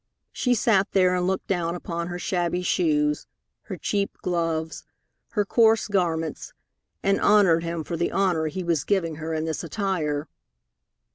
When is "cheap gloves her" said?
3.77-5.45